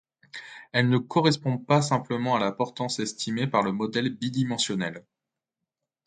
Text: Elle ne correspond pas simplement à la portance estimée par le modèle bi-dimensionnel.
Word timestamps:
Elle 0.71 0.89
ne 0.89 0.97
correspond 0.97 1.59
pas 1.59 1.83
simplement 1.83 2.35
à 2.35 2.39
la 2.39 2.51
portance 2.51 2.97
estimée 2.97 3.45
par 3.45 3.61
le 3.61 3.71
modèle 3.71 4.09
bi-dimensionnel. 4.09 5.05